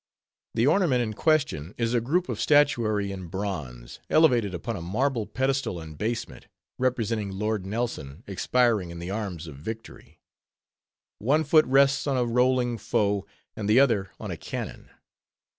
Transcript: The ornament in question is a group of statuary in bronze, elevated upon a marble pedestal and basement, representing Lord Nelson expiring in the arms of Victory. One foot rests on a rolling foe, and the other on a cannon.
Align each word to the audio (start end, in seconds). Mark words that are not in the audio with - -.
The 0.55 0.65
ornament 0.65 1.03
in 1.03 1.13
question 1.13 1.75
is 1.77 1.93
a 1.93 2.01
group 2.01 2.27
of 2.27 2.41
statuary 2.41 3.11
in 3.11 3.27
bronze, 3.27 3.99
elevated 4.09 4.51
upon 4.51 4.75
a 4.75 4.81
marble 4.81 5.27
pedestal 5.27 5.79
and 5.79 5.95
basement, 5.95 6.47
representing 6.79 7.29
Lord 7.29 7.67
Nelson 7.67 8.23
expiring 8.25 8.89
in 8.89 8.97
the 8.97 9.11
arms 9.11 9.45
of 9.45 9.57
Victory. 9.57 10.19
One 11.19 11.43
foot 11.43 11.65
rests 11.67 12.07
on 12.07 12.17
a 12.17 12.25
rolling 12.25 12.79
foe, 12.79 13.27
and 13.55 13.69
the 13.69 13.79
other 13.79 14.09
on 14.19 14.31
a 14.31 14.37
cannon. 14.37 14.89